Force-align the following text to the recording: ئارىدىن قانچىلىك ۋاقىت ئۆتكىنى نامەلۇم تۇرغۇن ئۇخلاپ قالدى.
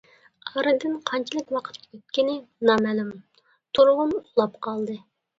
ئارىدىن 0.51 0.93
قانچىلىك 1.09 1.51
ۋاقىت 1.55 1.75
ئۆتكىنى 1.83 2.37
نامەلۇم 2.69 3.11
تۇرغۇن 3.79 4.15
ئۇخلاپ 4.21 4.57
قالدى. 4.69 4.97